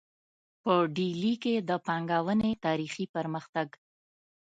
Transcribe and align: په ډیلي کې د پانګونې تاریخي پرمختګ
په 0.63 0.73
ډیلي 0.97 1.33
کې 1.43 1.55
د 1.69 1.71
پانګونې 1.85 2.51
تاریخي 2.65 3.05
پرمختګ 3.15 3.67